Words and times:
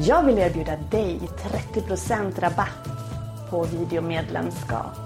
Jag 0.00 0.22
vill 0.22 0.38
erbjuda 0.38 0.76
dig 0.90 1.20
30% 1.74 2.40
rabatt 2.40 2.88
på 3.50 3.64
videomedlemskap. 3.64 4.96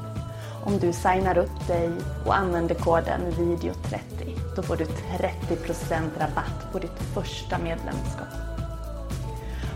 Om 0.65 0.79
du 0.79 0.93
signar 0.93 1.39
upp 1.39 1.67
dig 1.67 1.91
och 2.27 2.37
använder 2.37 2.75
koden 2.75 3.21
VIDEO30 3.39 4.39
då 4.57 4.63
får 4.63 4.77
du 4.77 4.85
30% 4.85 4.91
rabatt 6.19 6.73
på 6.73 6.79
ditt 6.79 6.99
första 7.15 7.59
medlemskap. 7.59 8.29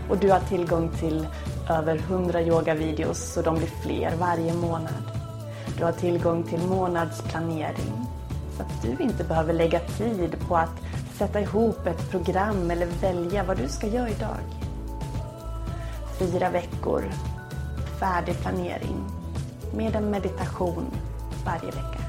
Och 0.09 0.17
du 0.17 0.31
har 0.31 0.39
tillgång 0.39 0.89
till 0.99 1.27
över 1.69 1.95
100 1.95 2.41
yogavideos 2.41 3.33
så 3.33 3.41
de 3.41 3.57
blir 3.57 3.67
fler 3.67 4.15
varje 4.19 4.53
månad. 4.53 5.03
Du 5.77 5.83
har 5.83 5.91
tillgång 5.91 6.43
till 6.43 6.59
månadsplanering 6.59 8.05
så 8.57 8.63
att 8.63 8.81
du 8.81 9.03
inte 9.03 9.23
behöver 9.23 9.53
lägga 9.53 9.79
tid 9.79 10.35
på 10.47 10.57
att 10.57 10.81
sätta 11.17 11.41
ihop 11.41 11.87
ett 11.87 12.11
program 12.11 12.71
eller 12.71 12.87
välja 13.01 13.43
vad 13.43 13.57
du 13.57 13.67
ska 13.67 13.87
göra 13.87 14.09
idag. 14.09 14.66
Fyra 16.19 16.49
veckor, 16.49 17.03
färdig 17.99 18.39
planering 18.41 19.05
med 19.73 19.95
en 19.95 20.09
meditation 20.09 20.85
varje 21.45 21.65
vecka. 21.65 21.99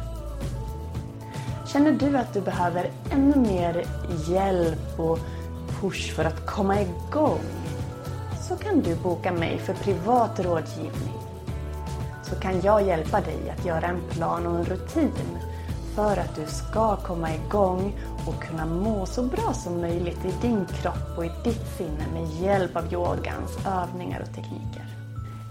Känner 1.67 1.93
du 1.93 2.17
att 2.17 2.35
du 2.35 2.41
behöver 2.41 2.91
ännu 3.11 3.37
mer 3.37 3.85
hjälp 4.29 5.01
och 5.01 5.19
push 5.81 6.15
för 6.15 6.25
att 6.25 6.47
komma 6.47 6.81
igång? 6.81 7.41
Så 8.49 8.57
kan 8.57 8.81
du 8.81 8.97
boka 8.97 9.33
mig 9.33 9.59
för 9.59 9.75
privat 9.75 10.41
rådgivning. 10.41 11.19
Så 12.23 12.35
kan 12.35 12.61
jag 12.61 12.87
hjälpa 12.87 13.21
dig 13.21 13.55
att 13.59 13.67
göra 13.67 13.87
en 13.87 14.01
plan 14.11 14.47
och 14.47 14.59
en 14.59 14.65
rutin 14.65 15.39
för 15.99 16.17
att 16.17 16.37
du 16.37 16.47
ska 16.47 16.97
komma 16.97 17.35
igång 17.35 17.93
och 18.27 18.43
kunna 18.43 18.67
må 18.67 19.07
så 19.07 19.23
bra 19.23 19.53
som 19.55 19.81
möjligt 19.81 20.25
i 20.25 20.33
din 20.43 20.67
kropp 20.67 21.19
och 21.19 21.25
i 21.25 21.31
ditt 21.45 21.77
sinne 21.77 22.05
med 22.13 22.29
hjälp 22.43 22.77
av 22.77 22.93
yogans 22.93 23.59
övningar 23.67 24.21
och 24.21 24.35
tekniker. 24.35 24.87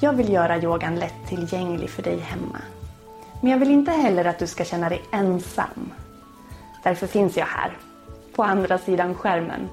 Jag 0.01 0.13
vill 0.13 0.33
göra 0.33 0.61
yogan 0.61 0.95
lättillgänglig 0.95 1.89
för 1.89 2.03
dig 2.03 2.19
hemma. 2.19 2.61
Men 3.41 3.51
jag 3.51 3.59
vill 3.59 3.71
inte 3.71 3.91
heller 3.91 4.25
att 4.25 4.39
du 4.39 4.47
ska 4.47 4.63
känna 4.63 4.89
dig 4.89 5.01
ensam. 5.11 5.91
Därför 6.83 7.07
finns 7.07 7.37
jag 7.37 7.45
här, 7.45 7.77
på 8.35 8.43
andra 8.43 8.77
sidan 8.77 9.15
skärmen. 9.15 9.69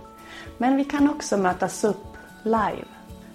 Men 0.59 0.77
vi 0.77 0.85
kan 0.85 1.11
också 1.11 1.37
mötas 1.37 1.85
upp 1.85 2.17
live. 2.43 2.87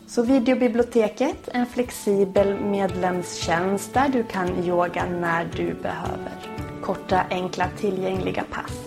Så 0.07 0.21
Videobiblioteket, 0.21 1.49
en 1.53 1.65
flexibel 1.65 2.59
medlemstjänst 2.59 3.93
där 3.93 4.09
du 4.09 4.23
kan 4.23 4.63
yoga 4.63 5.05
när 5.05 5.45
du 5.55 5.73
behöver. 5.73 6.58
Korta, 6.89 7.25
enkla, 7.29 7.67
tillgängliga 7.77 8.43
pass. 8.51 8.79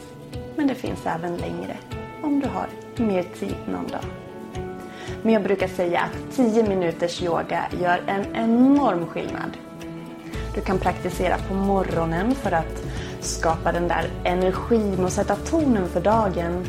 Men 0.56 0.66
det 0.66 0.74
finns 0.74 1.06
även 1.06 1.36
längre 1.36 1.76
om 2.22 2.40
du 2.40 2.48
har 2.48 2.68
mer 2.96 3.22
tid 3.22 3.56
någon 3.68 3.88
dag. 3.88 4.04
Men 5.22 5.32
jag 5.32 5.42
brukar 5.42 5.68
säga 5.68 6.00
att 6.00 6.36
10 6.36 6.68
minuters 6.68 7.22
yoga 7.22 7.64
gör 7.80 8.02
en 8.06 8.36
enorm 8.36 9.06
skillnad. 9.06 9.50
Du 10.54 10.60
kan 10.60 10.78
praktisera 10.78 11.38
på 11.48 11.54
morgonen 11.54 12.34
för 12.34 12.52
att 12.52 12.82
skapa 13.20 13.72
den 13.72 13.88
där 13.88 14.10
energin 14.24 15.04
och 15.04 15.12
sätta 15.12 15.36
tonen 15.36 15.88
för 15.88 16.00
dagen. 16.00 16.66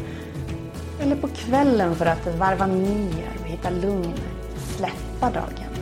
Eller 1.02 1.16
på 1.16 1.28
kvällen 1.28 1.96
för 1.96 2.06
att 2.06 2.28
varva 2.38 2.66
ner 2.68 3.30
och 3.42 3.48
hitta 3.48 3.70
lugn, 3.70 4.14
släppa 4.56 5.30
dagen. 5.30 5.74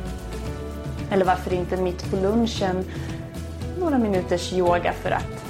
Eller 1.09 1.25
varför 1.25 1.53
inte 1.53 1.77
mitt 1.77 2.11
på 2.11 2.15
lunchen 2.15 2.85
några 3.79 3.97
minuters 3.97 4.53
yoga 4.53 4.93
för 4.93 5.11
att 5.11 5.40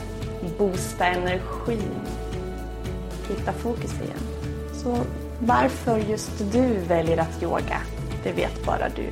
boosta 0.61 1.05
energin 1.05 1.91
hitta 3.29 3.53
fokus 3.53 3.93
igen. 3.93 4.19
Så 4.73 4.97
varför 5.39 5.97
just 5.97 6.31
du 6.51 6.77
väljer 6.77 7.17
att 7.17 7.43
yoga, 7.43 7.81
det 8.23 8.31
vet 8.31 8.65
bara 8.65 8.89
du. 8.89 9.09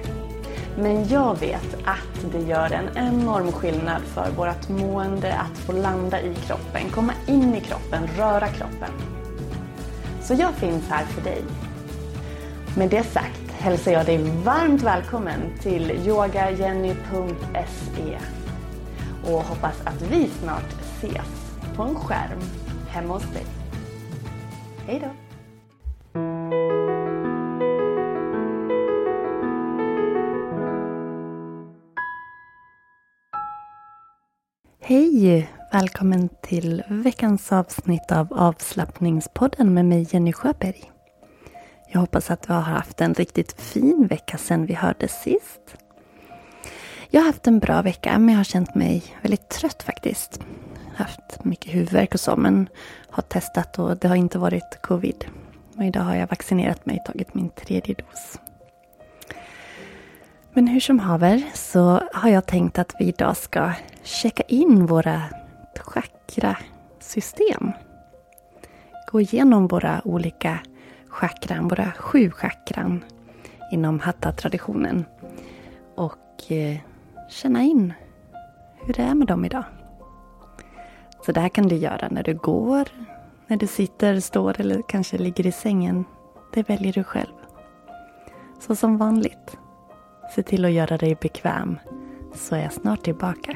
Men 0.81 1.07
jag 1.07 1.39
vet 1.39 1.73
att 1.85 2.31
det 2.31 2.41
gör 2.41 2.71
en 2.71 2.97
enorm 2.97 3.51
skillnad 3.51 4.01
för 4.01 4.31
vårt 4.31 4.69
mående 4.69 5.33
att 5.33 5.57
få 5.57 5.71
landa 5.71 6.21
i 6.21 6.35
kroppen, 6.35 6.89
komma 6.91 7.13
in 7.27 7.55
i 7.55 7.61
kroppen, 7.61 8.07
röra 8.17 8.47
kroppen. 8.47 8.91
Så 10.21 10.33
jag 10.33 10.53
finns 10.53 10.89
här 10.89 11.05
för 11.05 11.21
dig. 11.21 11.43
Med 12.77 12.89
det 12.89 13.03
sagt 13.03 13.51
hälsar 13.51 13.91
jag 13.91 14.05
dig 14.05 14.17
varmt 14.43 14.83
välkommen 14.83 15.39
till 15.61 15.91
yogajenny.se 16.07 16.97
och 19.23 19.43
hoppas 19.43 19.81
att 19.83 20.01
vi 20.01 20.29
snart 20.41 20.71
ses 20.97 21.38
på 21.79 21.83
en 21.83 21.95
skärm 21.95 22.39
hemma 22.89 23.13
hos 23.13 23.23
dig. 23.23 23.45
Hej 24.87 24.99
då! 24.99 25.07
Hej! 34.81 35.49
Välkommen 35.71 36.29
till 36.41 36.83
veckans 36.89 37.51
avsnitt 37.51 38.11
av 38.11 38.33
avslappningspodden 38.33 39.73
med 39.73 39.85
mig 39.85 40.07
Jenny 40.11 40.33
Sjöberg. 40.33 40.91
Jag 41.87 41.99
hoppas 41.99 42.31
att 42.31 42.47
du 42.47 42.53
har 42.53 42.61
haft 42.61 43.01
en 43.01 43.13
riktigt 43.13 43.61
fin 43.61 44.07
vecka 44.07 44.37
sedan 44.37 44.65
vi 44.65 44.73
hördes 44.73 45.21
sist. 45.21 45.77
Jag 47.09 47.21
har 47.21 47.25
haft 47.25 47.47
en 47.47 47.59
bra 47.59 47.81
vecka 47.81 48.19
men 48.19 48.29
jag 48.29 48.39
har 48.39 48.43
känt 48.43 48.75
mig 48.75 49.03
väldigt 49.21 49.49
trött 49.49 49.83
faktiskt. 49.83 50.39
Haft 50.99 51.43
mycket 51.43 51.73
huvudvärk 51.73 52.13
och 52.13 52.19
så 52.19 52.35
men 52.35 52.69
har 53.09 53.23
testat 53.23 53.79
och 53.79 53.97
det 53.97 54.07
har 54.07 54.15
inte 54.15 54.37
varit 54.37 54.79
covid. 54.81 55.25
Och 55.77 55.83
idag 55.83 56.01
har 56.01 56.15
jag 56.15 56.27
vaccinerat 56.27 56.85
mig, 56.85 57.03
tagit 57.05 57.33
min 57.33 57.49
tredje 57.49 57.95
dos. 57.95 58.39
Men 60.53 60.67
hur 60.67 60.79
som 60.79 60.99
haver 60.99 61.43
så 61.53 62.01
har 62.13 62.29
jag 62.29 62.45
tänkt 62.45 62.79
att 62.79 62.95
vi 62.99 63.05
idag 63.05 63.37
ska 63.37 63.71
checka 64.03 64.43
in 64.47 64.85
våra 64.85 65.23
chakrasystem. 65.77 67.71
Gå 69.11 69.21
igenom 69.21 69.67
våra 69.67 70.01
olika 70.05 70.59
chakran, 71.07 71.67
våra 71.67 71.91
sju 71.91 72.31
chakran 72.31 73.03
inom 73.71 73.99
hatta-traditionen 73.99 75.05
och 75.95 76.51
eh, 76.51 76.77
känna 77.29 77.61
in 77.61 77.93
hur 78.85 78.93
det 78.93 79.01
är 79.01 79.15
med 79.15 79.27
dem 79.27 79.45
idag. 79.45 79.63
Så 81.25 81.31
det 81.31 81.39
här 81.39 81.49
kan 81.49 81.67
du 81.67 81.75
göra 81.75 82.07
när 82.11 82.23
du 82.23 82.33
går, 82.33 82.87
när 83.47 83.57
du 83.57 83.67
sitter, 83.67 84.19
står 84.19 84.61
eller 84.61 84.81
kanske 84.87 85.17
ligger 85.17 85.47
i 85.47 85.51
sängen. 85.51 86.05
Det 86.53 86.69
väljer 86.69 86.93
du 86.93 87.03
själv. 87.03 87.33
Så 88.59 88.75
som 88.75 88.97
vanligt, 88.97 89.57
se 90.35 90.43
till 90.43 90.65
att 90.65 90.71
göra 90.71 90.97
dig 90.97 91.17
bekväm 91.21 91.79
så 92.33 92.55
är 92.55 92.59
jag 92.59 92.73
snart 92.73 93.03
tillbaka. 93.03 93.55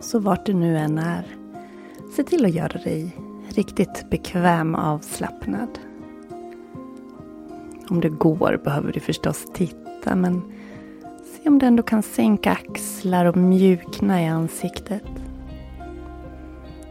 Så 0.00 0.18
vart 0.18 0.46
du 0.46 0.54
nu 0.54 0.78
än 0.78 0.98
är, 0.98 1.36
se 2.16 2.24
till 2.24 2.44
att 2.44 2.54
göra 2.54 2.78
dig 2.78 3.16
riktigt 3.48 4.10
bekväm 4.10 4.74
avslappnad. 4.74 5.78
Om 7.92 8.00
det 8.00 8.08
går 8.08 8.60
behöver 8.64 8.92
du 8.92 9.00
förstås 9.00 9.46
titta 9.54 10.16
men 10.16 10.42
se 11.24 11.48
om 11.48 11.58
du 11.58 11.66
ändå 11.66 11.82
kan 11.82 12.02
sänka 12.02 12.52
axlar 12.52 13.24
och 13.24 13.36
mjukna 13.36 14.22
i 14.22 14.26
ansiktet. 14.26 15.02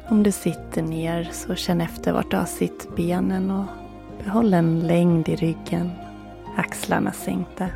Om 0.09 0.23
du 0.23 0.31
sitter 0.31 0.81
ner 0.81 1.29
så 1.31 1.55
känn 1.55 1.81
efter 1.81 2.13
vart 2.13 2.31
du 2.31 2.37
har 2.37 2.45
sittbenen 2.45 3.51
och 3.51 3.65
behåll 4.23 4.53
en 4.53 4.79
längd 4.79 5.29
i 5.29 5.35
ryggen, 5.35 5.91
axlarna 6.57 7.11
sänkta. 7.11 7.67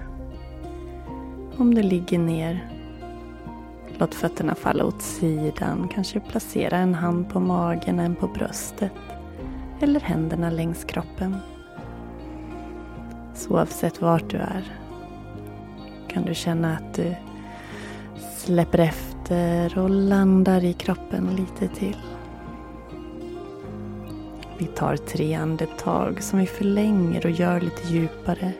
Om 1.58 1.74
du 1.74 1.84
ligger 1.84 2.20
ner, 2.20 2.70
låt 3.98 4.16
fötterna 4.16 4.56
falla 4.56 4.86
åt 4.86 5.02
sidan. 5.02 5.90
Kanske 5.94 6.20
placera 6.20 6.78
en 6.78 6.94
hand 6.94 7.30
på 7.30 7.40
magen, 7.40 8.00
en 8.00 8.16
på 8.16 8.28
bröstet 8.28 8.92
eller 9.82 10.00
händerna 10.00 10.50
längs 10.50 10.84
kroppen. 10.84 11.36
Så 13.36 13.50
oavsett 13.50 14.02
vart 14.02 14.30
du 14.30 14.38
är 14.38 14.64
kan 16.08 16.24
du 16.26 16.34
känna 16.34 16.78
att 16.78 16.94
du 16.94 17.16
släpper 18.36 18.80
efter 18.80 19.78
och 19.78 19.90
landar 19.90 20.64
i 20.64 20.74
kroppen 20.74 21.36
lite 21.36 21.76
till. 21.76 21.98
Vi 24.58 24.66
tar 24.66 24.98
tre 24.98 25.34
andetag 25.34 26.24
som 26.24 26.40
vi 26.40 26.46
förlänger 26.46 27.26
och 27.26 27.32
gör 27.32 27.62
lite 27.62 27.88
djupare. 27.88 28.52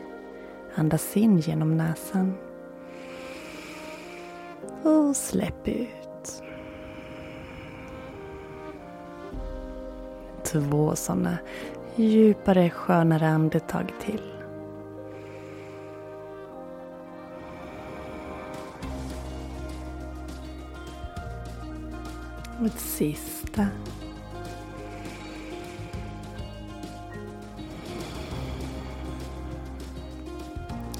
Andas 0.74 1.16
in 1.16 1.38
genom 1.38 1.76
näsan. 1.76 2.34
Och 4.82 5.16
släpp 5.16 5.68
ut. 5.68 6.42
Två 10.44 10.96
sådana 10.96 11.38
djupare, 11.96 12.70
skönare 12.70 13.28
andetag 13.28 13.92
till. 14.00 14.35
Och 22.66 22.72
ett 22.72 22.80
sista. 22.80 23.66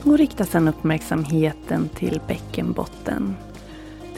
Och 0.04 0.18
rikta 0.18 0.44
sedan 0.44 0.68
uppmärksamheten 0.68 1.88
till 1.88 2.20
bäckenbotten. 2.28 3.36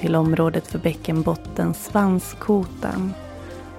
Till 0.00 0.14
området 0.14 0.66
för 0.66 0.78
bäckenbotten, 0.78 1.74
svanskotan. 1.74 3.12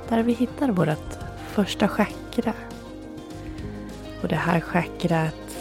Där 0.10 0.24
vi 0.24 0.33
hittar 0.33 0.69
vårt 0.71 1.18
första 1.48 1.88
chakra. 1.88 2.54
Och 4.21 4.27
det 4.27 4.36
här 4.36 4.60
chakrat 4.60 5.57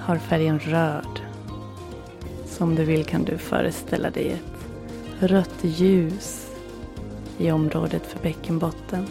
har 0.00 0.18
färgen 0.18 0.58
röd. 0.58 1.20
Som 2.46 2.74
du 2.74 2.84
vill 2.84 3.04
kan 3.04 3.24
du 3.24 3.38
föreställa 3.38 4.10
dig 4.10 4.32
ett 4.32 5.30
rött 5.30 5.58
ljus 5.64 6.45
i 7.38 7.50
området 7.50 8.06
för 8.06 8.20
bäckenbotten. 8.20 9.06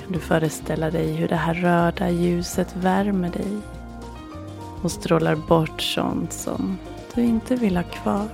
Kan 0.00 0.12
du 0.12 0.18
föreställa 0.18 0.90
dig 0.90 1.12
hur 1.12 1.28
det 1.28 1.36
här 1.36 1.54
röda 1.54 2.10
ljuset 2.10 2.76
värmer 2.76 3.30
dig 3.30 3.58
och 4.82 4.90
strålar 4.90 5.36
bort 5.36 5.82
sånt 5.82 6.32
som 6.32 6.78
du 7.14 7.24
inte 7.24 7.56
vill 7.56 7.76
ha 7.76 7.84
kvar. 7.84 8.28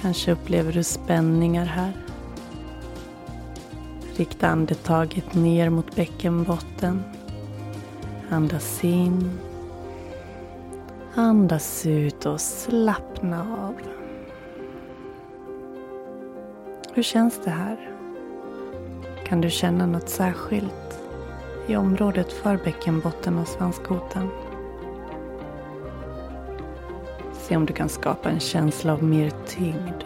Kanske 0.00 0.32
upplever 0.32 0.72
du 0.72 0.82
spänningar 0.82 1.64
här. 1.64 1.92
Rikta 4.16 4.48
andetaget 4.48 5.34
ner 5.34 5.70
mot 5.70 5.96
bäckenbotten. 5.96 7.02
Andas 8.30 8.84
in. 8.84 9.38
Andas 11.14 11.86
ut 11.86 12.26
och 12.26 12.40
slappna 12.40 13.40
av. 13.40 14.01
Hur 16.94 17.02
känns 17.02 17.40
det 17.44 17.50
här? 17.50 17.90
Kan 19.24 19.40
du 19.40 19.50
känna 19.50 19.86
något 19.86 20.08
särskilt 20.08 21.00
i 21.66 21.76
området 21.76 22.32
för 22.32 22.56
bäckenbotten 22.56 23.38
och 23.38 23.48
svanskotan? 23.48 24.28
Se 27.32 27.56
om 27.56 27.66
du 27.66 27.72
kan 27.72 27.88
skapa 27.88 28.30
en 28.30 28.40
känsla 28.40 28.92
av 28.92 29.02
mer 29.02 29.32
tyngd. 29.46 30.04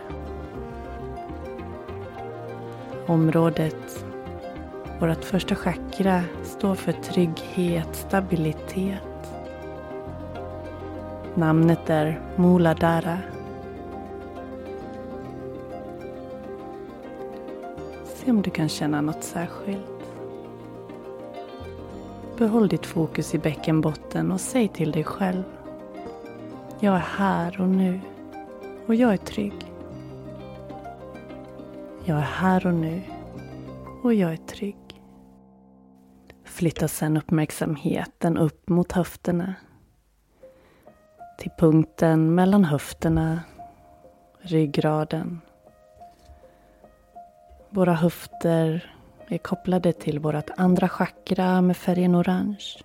Området, 3.06 4.04
vårt 5.00 5.24
första 5.24 5.54
chakra, 5.54 6.22
står 6.44 6.74
för 6.74 6.92
trygghet, 6.92 7.88
stabilitet. 7.92 9.32
Namnet 11.34 11.90
är 11.90 12.20
Muladhara. 12.36 13.18
Se 18.26 18.32
om 18.32 18.42
du 18.42 18.50
kan 18.50 18.68
känna 18.68 19.00
något 19.00 19.24
särskilt. 19.24 20.12
Behåll 22.38 22.68
ditt 22.68 22.86
fokus 22.86 23.34
i 23.34 23.38
bäckenbotten 23.38 24.32
och 24.32 24.40
säg 24.40 24.68
till 24.68 24.92
dig 24.92 25.04
själv 25.04 25.42
jag 26.80 26.94
är 26.94 26.98
här 26.98 27.60
och 27.60 27.68
nu 27.68 28.00
och 28.86 28.94
jag 28.94 29.12
är 29.12 29.16
trygg. 29.16 29.72
Jag 32.04 32.18
är 32.18 32.22
här 32.22 32.66
och 32.66 32.74
nu 32.74 33.02
och 34.02 34.14
jag 34.14 34.32
är 34.32 34.36
trygg. 34.36 35.02
Flytta 36.44 36.88
sedan 36.88 37.16
uppmärksamheten 37.16 38.36
upp 38.36 38.68
mot 38.68 38.92
höfterna. 38.92 39.54
Till 41.38 41.50
punkten 41.58 42.34
mellan 42.34 42.64
höfterna, 42.64 43.40
ryggraden. 44.40 45.40
Våra 47.70 47.94
höfter 47.94 48.92
är 49.28 49.38
kopplade 49.38 49.92
till 49.92 50.18
vårt 50.18 50.50
andra 50.56 50.88
chakra 50.88 51.60
med 51.60 51.76
färgen 51.76 52.16
orange. 52.16 52.78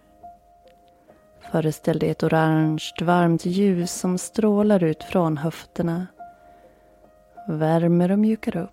Föreställ 1.51 1.99
dig 1.99 2.09
ett 2.09 2.23
orange 2.23 2.91
varmt 3.01 3.45
ljus 3.45 3.91
som 3.91 4.17
strålar 4.17 4.83
ut 4.83 5.03
från 5.03 5.37
höfterna. 5.37 6.07
Värmer 7.47 8.11
och 8.11 8.19
mjukar 8.19 8.57
upp. 8.57 8.71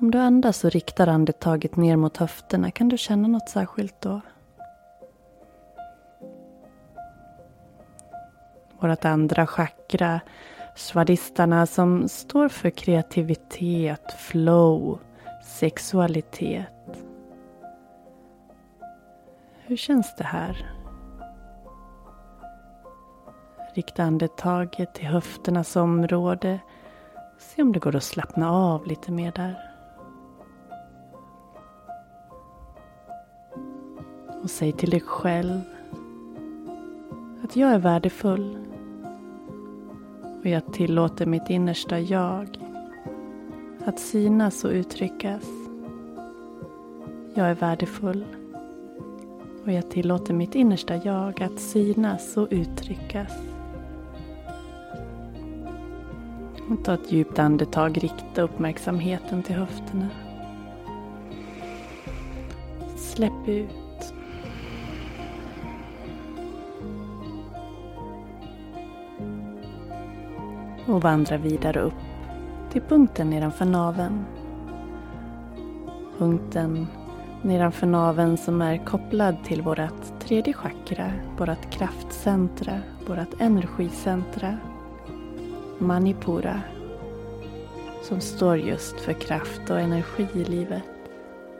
Om 0.00 0.10
du 0.10 0.18
andas 0.18 0.64
och 0.64 0.70
riktar 0.70 1.06
andetaget 1.06 1.76
ner 1.76 1.96
mot 1.96 2.16
höfterna 2.16 2.70
kan 2.70 2.88
du 2.88 2.98
känna 2.98 3.28
något 3.28 3.48
särskilt 3.48 4.00
då. 4.00 4.20
Vårt 8.80 9.04
andra 9.04 9.46
chakra, 9.46 10.20
svadistarna 10.80 11.66
som 11.66 12.08
står 12.08 12.48
för 12.48 12.70
kreativitet, 12.70 14.12
flow, 14.18 14.98
sexualitet. 15.44 17.04
Hur 19.66 19.76
känns 19.76 20.16
det 20.16 20.24
här? 20.24 20.70
Rikta 23.74 24.02
andetaget 24.02 24.94
till 24.94 25.06
höfternas 25.06 25.76
område. 25.76 26.58
Se 27.38 27.62
om 27.62 27.72
det 27.72 27.78
går 27.78 27.96
att 27.96 28.04
slappna 28.04 28.52
av 28.52 28.86
lite 28.86 29.12
mer 29.12 29.32
där. 29.32 29.70
Och 34.42 34.50
säg 34.50 34.72
till 34.72 34.90
dig 34.90 35.00
själv 35.00 35.60
att 37.44 37.56
jag 37.56 37.70
är 37.70 37.78
värdefull. 37.78 38.69
Och 40.40 40.46
jag 40.46 40.72
tillåter 40.72 41.26
mitt 41.26 41.50
innersta 41.50 42.00
jag 42.00 42.58
att 43.84 43.98
synas 43.98 44.64
och 44.64 44.70
uttryckas. 44.70 45.44
Jag 47.34 47.50
är 47.50 47.54
värdefull 47.54 48.24
och 49.64 49.72
jag 49.72 49.90
tillåter 49.90 50.34
mitt 50.34 50.54
innersta 50.54 50.96
jag 50.96 51.42
att 51.42 51.60
synas 51.60 52.36
och 52.36 52.48
uttryckas. 52.50 53.32
Ta 56.84 56.94
ett 56.94 57.12
djupt 57.12 57.38
andetag, 57.38 58.02
rikta 58.02 58.42
uppmärksamheten 58.42 59.42
till 59.42 59.54
höfterna. 59.54 60.08
Släpp 62.96 63.48
ut. 63.48 63.89
Och 70.90 71.02
vandra 71.02 71.36
vidare 71.36 71.80
upp 71.80 71.92
till 72.72 72.82
punkten 72.82 73.30
nedanför 73.30 73.64
naveln. 73.64 74.24
Punkten 76.18 76.86
nedanför 77.42 77.86
naveln 77.86 78.36
som 78.36 78.62
är 78.62 78.84
kopplad 78.84 79.44
till 79.44 79.62
vårt 79.62 80.20
tredje 80.20 80.52
chakra, 80.52 81.12
vårt 81.38 81.70
kraftcentra, 81.70 82.80
vårt 83.08 83.40
energicentra, 83.40 84.56
Manipura, 85.78 86.60
som 88.02 88.20
står 88.20 88.56
just 88.56 89.00
för 89.00 89.12
kraft 89.12 89.70
och 89.70 89.80
energi 89.80 90.26
i 90.32 90.44
livet, 90.44 90.82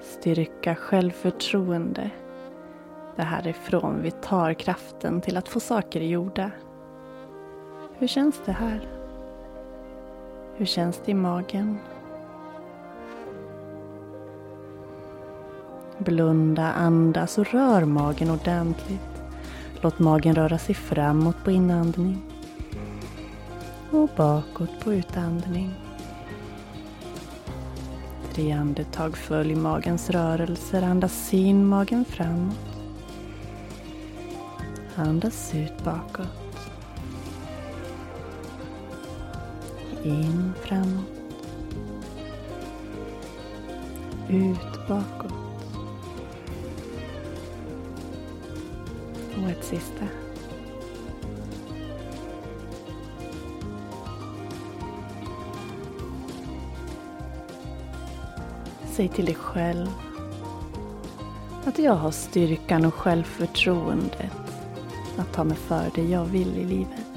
styrka, 0.02 0.74
självförtroende. 0.74 2.10
Det 3.16 3.22
är 3.22 3.26
härifrån 3.26 4.02
vi 4.02 4.10
tar 4.10 4.54
kraften 4.54 5.20
till 5.20 5.36
att 5.36 5.48
få 5.48 5.60
saker 5.60 6.00
gjorda. 6.00 6.50
Hur 7.98 8.06
känns 8.06 8.40
det 8.46 8.52
här? 8.52 8.99
Hur 10.56 10.66
känns 10.66 11.00
det 11.04 11.10
i 11.10 11.14
magen? 11.14 11.78
Blunda, 15.98 16.72
andas 16.72 17.38
och 17.38 17.46
rör 17.46 17.84
magen 17.84 18.30
ordentligt. 18.30 19.22
Låt 19.80 19.98
magen 19.98 20.34
röra 20.34 20.58
sig 20.58 20.74
framåt 20.74 21.44
på 21.44 21.50
inandning 21.50 22.22
och 23.90 24.08
bakåt 24.16 24.80
på 24.80 24.94
utandning. 24.94 25.74
Tre 28.34 28.52
andetag 28.52 29.16
följ 29.16 29.54
magens 29.54 30.10
rörelser. 30.10 30.82
Andas 30.82 31.34
in 31.34 31.66
magen 31.66 32.04
framåt. 32.04 32.56
Andas 34.96 35.54
ut 35.54 35.84
bakåt. 35.84 36.39
In 40.02 40.52
framåt. 40.62 41.04
Ut 44.28 44.88
bakåt. 44.88 45.32
Och 49.36 49.50
ett 49.50 49.64
sista. 49.64 50.04
Säg 58.92 59.08
till 59.08 59.24
dig 59.24 59.34
själv 59.34 59.88
att 61.64 61.78
jag 61.78 61.94
har 61.94 62.10
styrkan 62.10 62.84
och 62.84 62.94
självförtroendet 62.94 64.32
att 65.16 65.32
ta 65.32 65.44
mig 65.44 65.56
för 65.56 65.90
det 65.94 66.04
jag 66.04 66.24
vill 66.24 66.56
i 66.56 66.64
livet. 66.64 67.09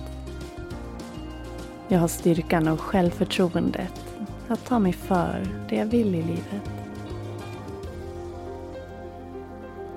Jag 1.87 1.99
har 1.99 2.07
styrkan 2.07 2.67
och 2.67 2.81
självförtroendet 2.81 4.05
att 4.47 4.65
ta 4.65 4.79
mig 4.79 4.93
för 4.93 5.47
det 5.69 5.75
jag 5.75 5.85
vill 5.85 6.15
i 6.15 6.23
livet. 6.23 6.71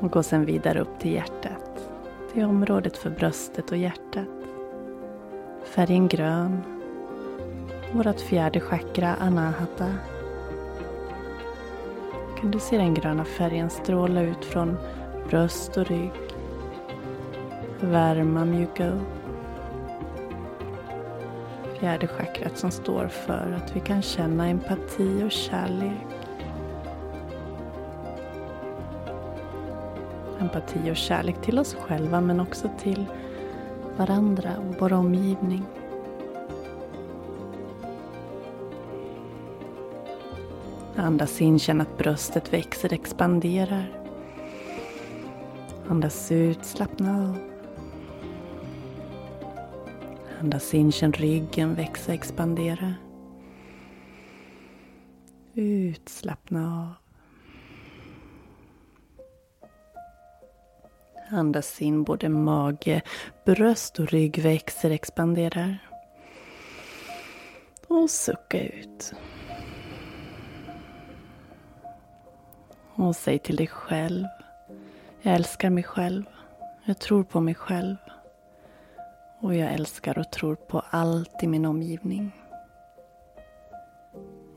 Och 0.00 0.10
gå 0.10 0.22
sedan 0.22 0.44
vidare 0.44 0.80
upp 0.80 1.00
till 1.00 1.12
hjärtat, 1.12 1.88
till 2.32 2.44
området 2.44 2.96
för 2.96 3.10
bröstet 3.10 3.70
och 3.70 3.76
hjärtat. 3.76 4.28
Färgen 5.64 6.08
grön, 6.08 6.60
vårt 7.92 8.20
fjärde 8.20 8.60
chakra, 8.60 9.14
anahata 9.14 9.94
kan 12.40 12.50
du 12.50 12.58
se 12.58 12.76
den 12.76 12.94
gröna 12.94 13.24
färgen 13.24 13.70
stråla 13.70 14.22
ut 14.22 14.44
från 14.44 14.76
bröst 15.28 15.76
och 15.76 15.86
rygg. 15.86 16.12
Värma 17.80 18.44
mjuka 18.44 18.88
upp. 18.88 19.15
Fjärde 21.80 22.06
chakrat 22.06 22.58
som 22.58 22.70
står 22.70 23.08
för 23.08 23.52
att 23.56 23.76
vi 23.76 23.80
kan 23.80 24.02
känna 24.02 24.48
empati 24.48 25.22
och 25.26 25.32
kärlek. 25.32 26.06
Empati 30.40 30.90
och 30.90 30.96
kärlek 30.96 31.42
till 31.42 31.58
oss 31.58 31.74
själva 31.74 32.20
men 32.20 32.40
också 32.40 32.70
till 32.78 33.06
varandra 33.96 34.50
och 34.58 34.74
vår 34.78 34.92
omgivning. 34.92 35.62
Andas 40.96 41.40
in, 41.40 41.58
känn 41.58 41.80
att 41.80 41.98
bröstet 41.98 42.52
växer, 42.52 42.92
expanderar. 42.92 44.00
Andas 45.88 46.32
ut, 46.32 46.64
slappna 46.64 47.28
av. 47.28 47.55
Andas 50.40 50.74
in, 50.74 50.92
känn 50.92 51.12
ryggen 51.12 51.74
växa, 51.74 52.14
expandera. 52.14 52.94
Ut, 55.54 56.08
slappna 56.08 56.80
av. 56.80 56.94
Andas 61.36 61.82
in, 61.82 62.04
både 62.04 62.28
mage, 62.28 63.02
bröst 63.44 63.98
och 63.98 64.06
rygg 64.06 64.38
växer, 64.38 64.90
expanderar. 64.90 65.78
Och 67.88 68.10
sucka 68.10 68.60
ut. 68.60 69.12
Och 72.94 73.16
säg 73.16 73.38
till 73.38 73.56
dig 73.56 73.66
själv. 73.66 74.26
Jag 75.22 75.34
älskar 75.34 75.70
mig 75.70 75.84
själv. 75.84 76.24
Jag 76.84 76.98
tror 76.98 77.24
på 77.24 77.40
mig 77.40 77.54
själv. 77.54 77.96
Och 79.40 79.54
jag 79.54 79.72
älskar 79.72 80.18
och 80.18 80.30
tror 80.30 80.54
på 80.54 80.82
allt 80.90 81.42
i 81.42 81.46
min 81.46 81.64
omgivning. 81.64 82.32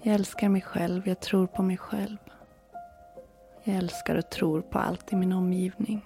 Jag 0.04 0.16
älskar 0.16 0.50
mig 0.50 0.62
själv. 0.62 1.08
Jag 1.08 1.20
tror 1.20 1.48
på 1.48 1.64
mig 1.64 1.78
själv. 1.78 2.18
Jag 3.64 3.76
älskar 3.76 4.16
och 4.16 4.30
tror 4.30 4.62
på 4.62 4.80
allt 4.80 5.14
i 5.14 5.16
min 5.16 5.34
omgivning. 5.34 6.06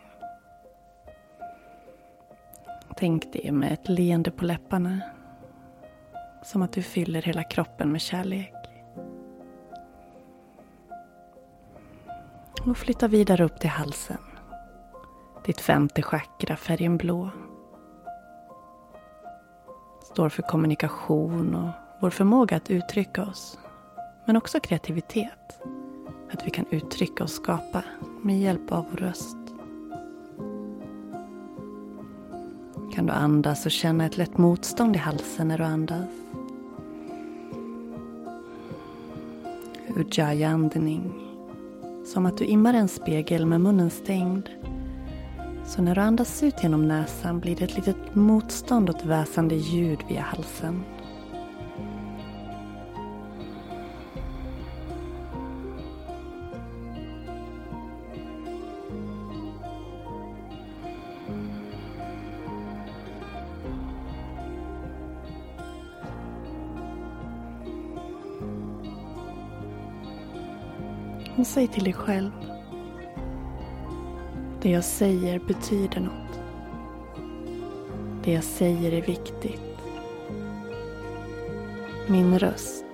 Tänk 2.98 3.34
det 3.34 3.52
med 3.52 3.74
ett 3.74 3.90
leende 3.90 4.32
på 4.32 4.46
läpparna. 4.46 5.02
Som 6.44 6.62
att 6.62 6.74
du 6.74 6.82
fyller 6.82 7.22
hela 7.22 7.44
kroppen 7.44 7.92
med 7.92 8.02
kärlek. 8.02 8.54
Och 12.68 12.78
flytta 12.78 13.08
vidare 13.08 13.44
upp 13.44 13.60
till 13.60 13.70
halsen. 13.70 14.18
Ditt 15.46 15.62
femte 15.62 16.02
chakra, 16.02 16.56
färgen 16.56 16.98
blå. 16.98 17.30
Står 20.14 20.30
för 20.30 20.42
kommunikation 20.42 21.56
och 21.56 21.70
vår 22.00 22.10
förmåga 22.10 22.58
att 22.58 22.70
uttrycka 22.70 23.24
oss. 23.24 23.58
Men 24.26 24.38
också 24.38 24.60
kreativitet. 24.60 25.60
Att 26.32 26.46
vi 26.46 26.50
kan 26.50 26.66
uttrycka 26.70 27.24
och 27.24 27.30
skapa 27.30 27.84
med 28.22 28.40
hjälp 28.40 28.72
av 28.72 28.86
vår 28.92 28.98
röst. 28.98 29.38
Kan 32.96 33.06
du 33.06 33.14
andas 33.14 33.66
och 33.66 33.72
känna 33.72 34.06
ett 34.06 34.18
lätt 34.18 34.38
motstånd 34.38 34.96
i 34.96 35.00
halsen 35.00 35.48
när 35.48 35.58
du 35.58 35.64
andas? 35.64 36.10
Ujjayi-andning 39.96 41.14
som 42.06 42.26
att 42.26 42.38
du 42.38 42.46
immar 42.46 42.74
en 42.74 42.88
spegel 42.88 43.46
med 43.46 43.62
munnen 43.62 43.90
stängd. 43.90 44.50
Så 45.66 45.82
när 45.82 45.96
du 45.96 46.02
andas 46.02 46.44
ut 46.44 46.64
genom 46.64 46.88
näsan 46.88 47.40
blir 47.40 47.56
det 47.56 47.64
ett 47.64 47.76
litet 47.76 48.16
motstånd 48.16 48.90
och 48.90 48.96
ett 48.96 49.06
väsande 49.06 49.56
ljud 49.56 50.00
via 50.10 50.22
halsen. 50.22 50.84
Och 71.38 71.48
säg 71.48 71.68
till 71.68 71.84
dig 71.84 71.94
själv. 71.94 72.53
Det 74.64 74.70
jag 74.70 74.84
säger 74.84 75.40
betyder 75.40 76.00
något. 76.00 76.40
Det 78.24 78.34
jag 78.34 78.44
säger 78.44 78.92
är 78.92 79.02
viktigt. 79.02 79.62
Min 82.08 82.40
röst 82.40 82.86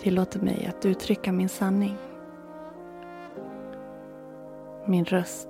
tillåter 0.00 0.40
mig 0.40 0.66
att 0.66 0.86
uttrycka 0.86 1.32
min 1.32 1.48
sanning. 1.48 1.96
Min 4.84 5.04
röst 5.04 5.48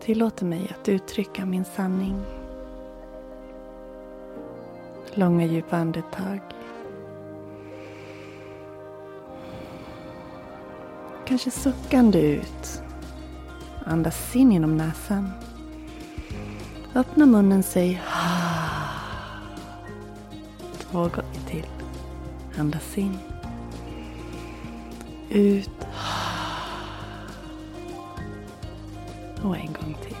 tillåter 0.00 0.46
mig 0.46 0.74
att 0.80 0.88
uttrycka 0.88 1.46
min 1.46 1.64
sanning. 1.64 2.20
Långa 5.14 5.44
djupa 5.44 5.76
andetag. 5.76 6.40
Kanske 11.26 11.50
suckande 11.50 12.20
ut 12.20 12.82
Andas 13.84 14.36
in 14.36 14.52
genom 14.52 14.76
näsan. 14.76 15.30
Öppna 16.94 17.26
munnen, 17.26 17.62
säg 17.62 18.02
Två 20.78 20.98
gånger 20.98 21.46
till. 21.48 21.66
Andas 22.58 22.98
in. 22.98 23.18
Ut. 25.30 25.86
Och 29.42 29.56
en 29.56 29.72
gång 29.72 29.96
till. 30.06 30.16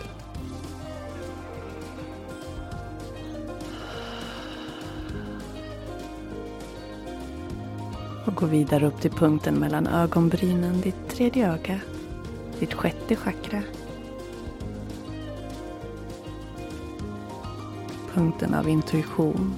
Och 8.26 8.34
gå 8.34 8.46
vidare 8.46 8.86
upp 8.86 9.00
till 9.00 9.10
punkten 9.10 9.54
mellan 9.54 9.86
ögonbrynen, 9.86 10.80
ditt 10.80 11.08
tredje 11.08 11.52
öga, 11.52 11.80
ditt 12.62 12.74
sjätte 12.74 13.16
chakra. 13.16 13.62
Punkten 18.14 18.54
av 18.54 18.68
intuition. 18.68 19.54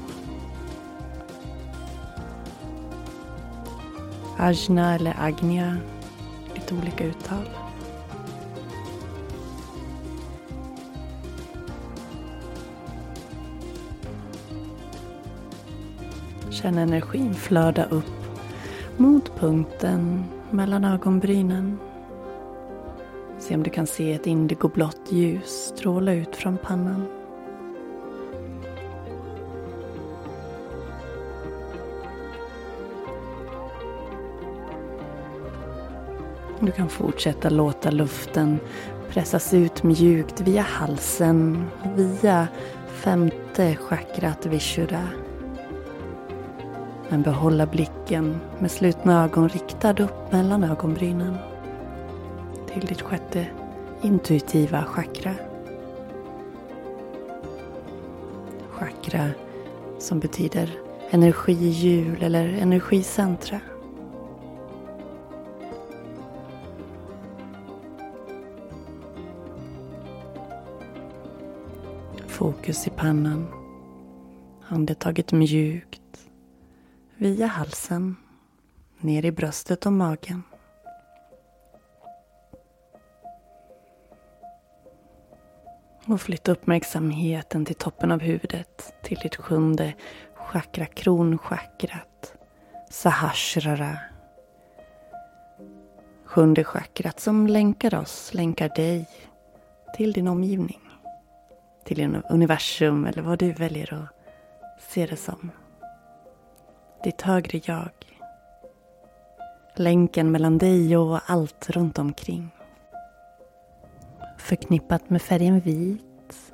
Ajna 4.38 4.94
eller 4.94 5.16
Agnia, 5.18 5.76
lite 6.54 6.74
olika 6.74 7.04
uttal. 7.04 7.48
Känn 16.50 16.78
energin 16.78 17.34
flöda 17.34 17.84
upp 17.84 18.04
mot 18.96 19.36
punkten 19.36 20.24
mellan 20.50 20.84
ögonbrynen. 20.84 21.78
Se 23.44 23.54
om 23.54 23.62
du 23.62 23.70
kan 23.70 23.86
se 23.86 24.12
ett 24.12 24.26
indigoblått 24.26 25.12
ljus 25.12 25.72
stråla 25.76 26.12
ut 26.12 26.36
från 26.36 26.58
pannan. 26.58 27.04
Du 36.60 36.72
kan 36.72 36.88
fortsätta 36.88 37.50
låta 37.50 37.90
luften 37.90 38.58
pressas 39.08 39.54
ut 39.54 39.82
mjukt 39.82 40.40
via 40.40 40.62
halsen, 40.62 41.64
via 41.96 42.48
femte 42.86 43.76
chakrat 43.76 44.46
Vishuddha 44.46 45.08
men 47.08 47.22
behålla 47.22 47.66
blicken 47.66 48.40
med 48.58 48.70
slutna 48.70 49.24
ögon 49.24 49.48
riktad 49.48 50.02
upp 50.02 50.32
mellan 50.32 50.64
ögonbrynen 50.64 51.36
till 52.74 52.86
ditt 52.86 53.02
sjätte 53.02 53.46
intuitiva 54.02 54.84
chakra. 54.84 55.34
Chakra 58.70 59.30
som 59.98 60.20
betyder 60.20 60.78
energihjul 61.10 62.22
eller 62.22 62.48
energicentra. 62.48 63.60
Fokus 72.26 72.86
i 72.86 72.90
pannan. 72.90 73.46
Andetaget 74.68 75.32
mjukt 75.32 76.28
via 77.16 77.46
halsen, 77.46 78.16
ner 79.00 79.24
i 79.24 79.32
bröstet 79.32 79.86
och 79.86 79.92
magen. 79.92 80.42
Och 86.06 86.20
flytta 86.20 86.52
uppmärksamheten 86.52 87.64
till 87.64 87.74
toppen 87.74 88.12
av 88.12 88.20
huvudet, 88.20 88.94
till 89.02 89.18
ditt 89.22 89.36
sjunde 89.36 89.94
chakra, 90.34 90.86
kronchakrat, 90.86 92.34
sahasrara. 92.90 93.98
Sjunde 96.24 96.64
chakrat 96.64 97.20
som 97.20 97.46
länkar 97.46 97.94
oss, 97.94 98.34
länkar 98.34 98.68
dig 98.68 99.08
till 99.96 100.12
din 100.12 100.28
omgivning. 100.28 100.80
Till 101.84 101.96
din 101.96 102.22
universum 102.30 103.06
eller 103.06 103.22
vad 103.22 103.38
du 103.38 103.52
väljer 103.52 103.94
att 103.94 104.82
se 104.92 105.06
det 105.06 105.16
som 105.16 105.50
ditt 107.04 107.22
högre 107.22 107.60
jag. 107.64 107.90
Länken 109.76 110.32
mellan 110.32 110.58
dig 110.58 110.96
och 110.96 111.30
allt 111.30 111.70
runt 111.70 111.98
omkring. 111.98 112.53
Förknippat 114.44 115.10
med 115.10 115.22
färgen 115.22 115.60
vit. 115.60 116.52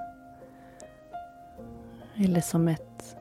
Eller 2.17 2.41
som 2.41 2.69
ett 2.69 3.17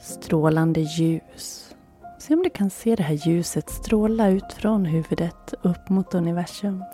strålande 0.00 0.80
ljus. 0.80 1.74
Se 2.18 2.34
om 2.34 2.42
du 2.42 2.50
kan 2.50 2.70
se 2.70 2.96
det 2.96 3.02
här 3.02 3.28
ljuset 3.28 3.70
stråla 3.70 4.28
ut 4.28 4.52
från 4.52 4.84
huvudet 4.84 5.54
upp 5.62 5.88
mot 5.88 6.14
universum. 6.14 6.84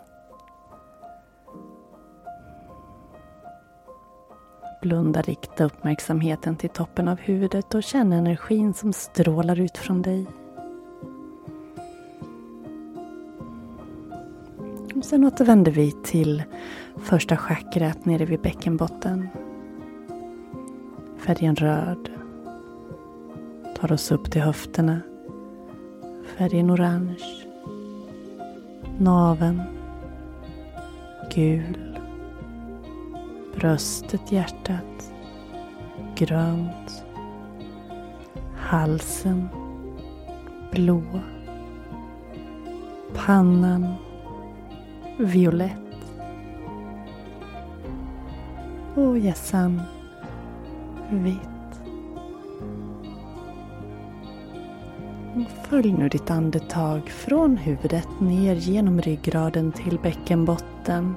Blunda, 4.81 5.21
rikta 5.21 5.63
uppmärksamheten 5.63 6.55
till 6.55 6.69
toppen 6.69 7.07
av 7.07 7.19
huvudet 7.19 7.73
och 7.73 7.83
känn 7.83 8.13
energin 8.13 8.73
som 8.73 8.93
strålar 8.93 9.59
ut 9.59 9.77
från 9.77 10.01
dig. 10.01 10.25
Sen 15.11 15.25
återvänder 15.25 15.71
vi 15.71 15.91
till 15.91 16.43
första 16.97 17.37
chakrat 17.37 18.05
nere 18.05 18.25
vid 18.25 18.41
bäckenbotten. 18.41 19.27
Färgen 21.17 21.55
röd 21.55 22.09
tar 23.75 23.91
oss 23.93 24.11
upp 24.11 24.31
till 24.31 24.41
höfterna. 24.41 25.01
Färgen 26.37 26.71
orange. 26.71 27.45
Naven. 28.99 29.61
Gul 31.33 31.99
bröstet, 33.55 34.31
hjärtat, 34.31 35.13
grönt, 36.15 37.05
halsen, 38.55 39.47
blå, 40.71 41.03
pannan, 43.13 43.95
violett 45.21 45.71
och 48.95 49.17
hjässan, 49.17 49.81
vitt. 51.09 51.37
Följ 55.69 55.91
nu 55.91 56.09
ditt 56.09 56.31
andetag 56.31 57.09
från 57.09 57.57
huvudet 57.57 58.07
ner 58.19 58.55
genom 58.55 59.01
ryggraden 59.01 59.71
till 59.71 59.99
bäckenbotten 60.03 61.15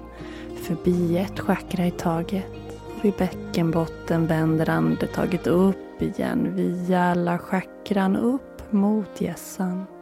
förbi 0.62 1.18
ett 1.18 1.40
chakra 1.40 1.86
i 1.86 1.90
taget. 1.90 2.80
Och 2.96 3.04
vid 3.04 3.14
bäckenbotten 3.18 4.26
vänder 4.26 4.70
andetaget 4.70 5.46
upp 5.46 6.02
igen 6.02 6.54
via 6.54 7.02
alla 7.02 7.38
chakran 7.38 8.16
upp 8.16 8.72
mot 8.72 9.20
hjässan. 9.20 9.93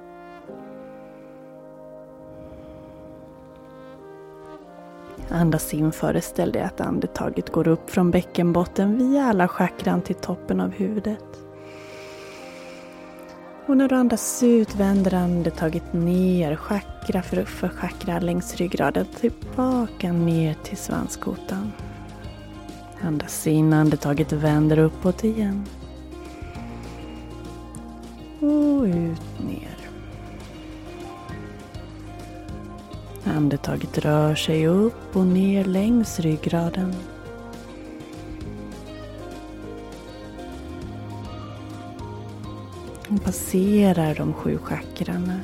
Andas 5.32 5.74
in, 5.74 5.92
föreställ 5.92 6.52
dig 6.52 6.62
att 6.62 6.80
andetaget 6.80 7.52
går 7.52 7.68
upp 7.68 7.90
från 7.90 8.10
bäckenbotten 8.10 8.98
via 8.98 9.24
alla 9.24 9.48
chakran 9.48 10.02
till 10.02 10.14
toppen 10.14 10.60
av 10.60 10.70
huvudet. 10.70 11.24
Och 13.66 13.76
när 13.76 13.88
du 13.88 13.94
andas 13.94 14.42
ut 14.42 14.74
vänder 14.74 15.14
andetaget 15.14 15.92
ner, 15.92 16.56
chakra 16.56 17.22
för, 17.22 17.44
för 17.44 17.68
chakra 17.68 18.18
längs 18.18 18.56
ryggraden, 18.56 19.06
tillbaka 19.20 20.12
ner 20.12 20.54
till 20.54 20.76
svanskotan. 20.76 21.72
Andas 23.02 23.46
in, 23.46 23.72
andetaget 23.72 24.32
vänder 24.32 24.78
uppåt 24.78 25.24
igen. 25.24 25.66
Och 28.40 28.82
ut 28.84 29.40
ner. 29.46 29.81
Andetaget 33.24 33.98
rör 33.98 34.34
sig 34.34 34.66
upp 34.66 35.16
och 35.16 35.26
ner 35.26 35.64
längs 35.64 36.20
ryggraden. 36.20 36.94
som 43.12 43.18
passerar 43.18 44.14
de 44.14 44.32
sju 44.32 44.58
chakrarna. 44.58 45.40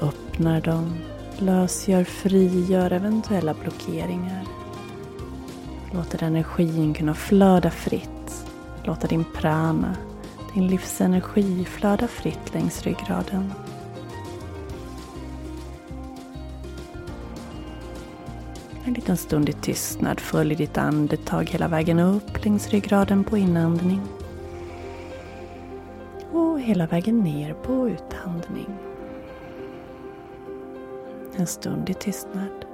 Öppnar 0.00 0.60
dem, 0.60 0.94
lösgör, 1.38 2.04
frigör 2.04 2.92
eventuella 2.92 3.54
blockeringar. 3.54 4.46
Låter 5.92 6.22
energin 6.22 6.94
kunna 6.94 7.14
flöda 7.14 7.70
fritt. 7.70 8.46
Låter 8.84 9.08
din 9.08 9.24
prana, 9.34 9.96
din 10.54 10.66
livsenergi 10.66 11.64
flöda 11.64 12.08
fritt 12.08 12.54
längs 12.54 12.82
ryggraden. 12.82 13.52
En 18.84 18.92
liten 18.92 19.16
stund 19.16 19.48
i 19.48 19.52
tystnad 19.52 20.20
följ 20.20 20.54
ditt 20.54 20.78
andetag 20.78 21.50
hela 21.50 21.68
vägen 21.68 21.98
upp 21.98 22.44
längs 22.44 22.68
ryggraden 22.68 23.24
på 23.24 23.38
inandning. 23.38 24.00
Och 26.32 26.60
hela 26.60 26.86
vägen 26.86 27.20
ner 27.20 27.54
på 27.54 27.88
utandning. 27.88 28.68
En 31.36 31.46
stund 31.46 31.90
i 31.90 31.94
tystnad. 31.94 32.71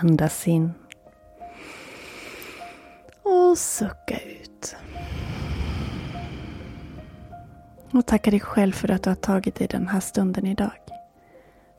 Andas 0.00 0.48
in. 0.48 0.72
Och 3.22 3.58
sucka 3.58 4.18
ut. 4.20 4.76
Och 7.92 8.06
tacka 8.06 8.30
dig 8.30 8.40
själv 8.40 8.72
för 8.72 8.90
att 8.90 9.02
du 9.02 9.10
har 9.10 9.14
tagit 9.14 9.54
dig 9.54 9.66
den 9.66 9.88
här 9.88 10.00
stunden 10.00 10.46
idag. 10.46 10.70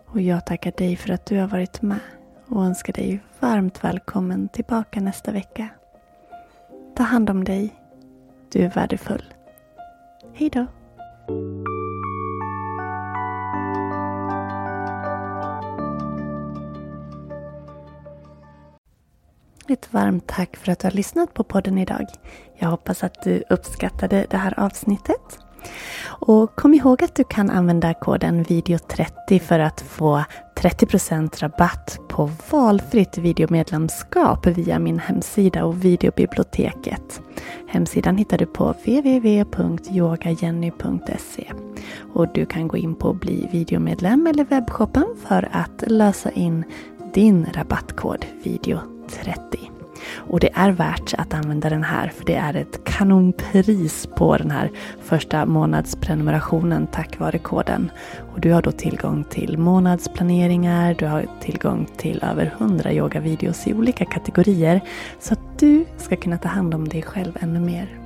Och 0.05 0.21
jag 0.21 0.45
tackar 0.45 0.73
dig 0.77 0.95
för 0.95 1.13
att 1.13 1.25
du 1.25 1.39
har 1.39 1.47
varit 1.47 1.81
med 1.81 1.99
och 2.47 2.65
önskar 2.65 2.93
dig 2.93 3.19
varmt 3.39 3.83
välkommen 3.83 4.47
tillbaka 4.47 5.01
nästa 5.01 5.31
vecka. 5.31 5.69
Ta 6.95 7.03
hand 7.03 7.29
om 7.29 7.43
dig. 7.43 7.75
Du 8.51 8.59
är 8.59 8.69
värdefull. 8.69 9.33
Hejdå. 10.33 10.65
Då. 19.69 19.75
Varmt 19.91 20.27
tack 20.27 20.57
för 20.57 20.71
att 20.71 20.79
du 20.79 20.87
har 20.87 20.91
lyssnat 20.91 21.33
på 21.33 21.43
podden 21.43 21.77
idag. 21.77 22.05
Jag 22.57 22.69
hoppas 22.69 23.03
att 23.03 23.23
du 23.23 23.43
uppskattade 23.49 24.25
det 24.29 24.37
här 24.37 24.59
avsnittet. 24.59 25.39
Och 26.05 26.55
kom 26.55 26.73
ihåg 26.73 27.03
att 27.03 27.15
du 27.15 27.23
kan 27.23 27.49
använda 27.49 27.93
koden 27.93 28.45
video30 28.45 29.39
för 29.39 29.59
att 29.59 29.81
få 29.81 30.23
30% 30.55 31.41
rabatt 31.41 31.99
på 32.07 32.31
valfritt 32.51 33.17
videomedlemskap 33.17 34.47
via 34.47 34.79
min 34.79 34.99
hemsida 34.99 35.65
och 35.65 35.85
videobiblioteket. 35.85 37.21
Hemsidan 37.67 38.17
hittar 38.17 38.37
du 38.37 38.45
på 38.45 38.71
www.yogajenny.se 38.71 41.51
och 42.13 42.33
du 42.33 42.45
kan 42.45 42.67
gå 42.67 42.77
in 42.77 42.95
på 42.95 43.13
bli 43.13 43.49
videomedlem 43.51 44.27
eller 44.27 44.45
webbshoppen 44.45 45.05
för 45.27 45.49
att 45.51 45.83
lösa 45.87 46.31
in 46.31 46.63
din 47.13 47.47
rabattkod 47.53 48.25
video 48.43 48.98
30. 49.09 49.71
Och 50.29 50.39
det 50.39 50.49
är 50.53 50.71
värt 50.71 51.13
att 51.17 51.33
använda 51.33 51.69
den 51.69 51.83
här 51.83 52.07
för 52.07 52.25
det 52.25 52.35
är 52.35 52.55
ett 52.55 52.83
kanonpris 52.83 54.07
på 54.15 54.37
den 54.37 54.51
här 54.51 54.71
första 55.03 55.45
månadsprenumerationen 55.45 56.87
tack 56.87 57.19
vare 57.19 57.37
koden. 57.37 57.91
Och 58.33 58.39
du 58.39 58.51
har 58.51 58.61
då 58.61 58.71
tillgång 58.71 59.23
till 59.23 59.57
månadsplaneringar, 59.57 60.95
du 60.99 61.05
har 61.05 61.25
tillgång 61.41 61.87
till 61.97 62.23
över 62.23 62.55
100 62.59 62.93
yogavideos 62.93 63.67
i 63.67 63.73
olika 63.73 64.05
kategorier 64.05 64.81
så 65.19 65.33
att 65.33 65.59
du 65.59 65.85
ska 65.97 66.15
kunna 66.15 66.37
ta 66.37 66.49
hand 66.49 66.73
om 66.73 66.87
dig 66.87 67.01
själv 67.01 67.37
ännu 67.39 67.59
mer. 67.59 67.99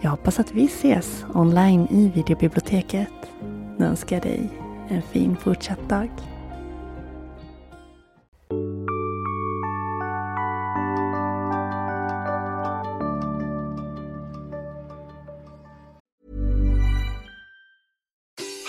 Jag 0.00 0.10
hoppas 0.10 0.40
att 0.40 0.52
vi 0.52 0.64
ses 0.64 1.24
online 1.34 1.86
i 1.90 2.12
videobiblioteket. 2.14 3.08
Nu 3.78 3.86
önskar 3.86 4.16
jag 4.16 4.22
dig 4.22 4.48
en 4.88 5.02
fin 5.02 5.36
fortsatt 5.36 5.88
dag. 5.88 6.10